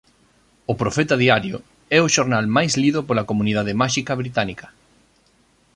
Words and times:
O 0.71 0.73
Profeta 0.81 1.15
Diario 1.23 1.57
é 1.97 1.99
o 2.05 2.11
xornal 2.15 2.45
máis 2.57 2.71
lido 2.83 2.99
pola 3.07 3.27
comunidade 3.29 3.77
máxica 3.81 4.13
británica. 4.21 4.67